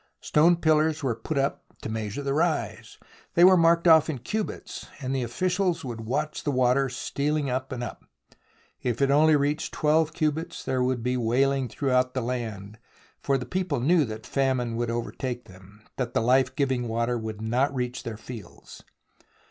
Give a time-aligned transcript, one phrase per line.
[0.21, 2.97] Stone pillars were put up to measure the rise.
[3.35, 7.71] They were marked off in cubits, and the officials would watch the water stealing up
[7.71, 8.03] and up.
[8.81, 12.79] If it only reached 12 cubits there would be wailing throughout the land,
[13.21, 17.39] for the people knew that famine would overtake them, that the life giving water would
[17.39, 18.81] not reach their fields.